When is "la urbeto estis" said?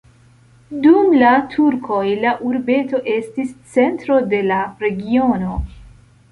2.23-3.55